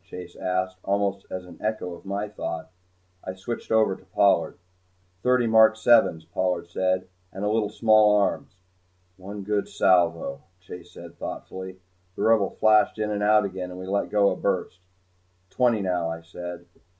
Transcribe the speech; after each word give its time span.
Chase 0.03 0.35
asked 0.35 0.77
almost 0.83 1.27
as 1.29 1.45
an 1.45 1.59
echo 1.61 1.99
to 1.99 2.07
my 2.07 2.27
thought. 2.27 2.71
I 3.23 3.35
switched 3.35 3.71
over 3.71 3.95
to 3.95 4.03
Pollard. 4.03 4.57
"Thirty 5.21 5.45
mark 5.45 5.75
sevens," 5.77 6.25
Pollard 6.25 6.67
said, 6.71 7.07
"and 7.31 7.45
a 7.45 7.49
little 7.51 7.69
small 7.69 8.15
arms." 8.15 8.55
"One 9.17 9.43
good 9.43 9.67
salvo," 9.69 10.41
Chase 10.59 10.91
said, 10.91 11.19
thoughtfully. 11.19 11.81
The 12.15 12.23
Rebel 12.23 12.49
flashed 12.49 12.97
in 12.97 13.11
and 13.11 13.21
out 13.21 13.45
again, 13.45 13.69
and 13.69 13.79
we 13.79 13.85
let 13.85 14.09
go 14.09 14.31
a 14.31 14.35
burst. 14.35 14.79
"Twenty, 15.51 15.81
now," 15.83 16.09
I 16.09 16.21
said. 16.21 16.65